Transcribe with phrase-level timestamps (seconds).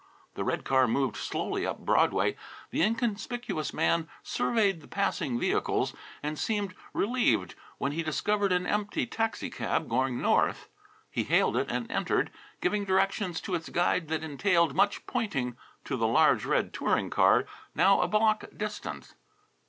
[0.33, 2.35] The red car moved slowly up Broadway.
[2.71, 5.93] The inconspicuous man surveyed the passing vehicles,
[6.23, 10.69] and seemed relieved when he discovered an empty taxi cab going north.
[11.11, 15.95] He hailed it and entered, giving directions to its guide that entailed much pointing to
[15.95, 17.45] the large red touring car
[17.75, 19.13] now a block distant.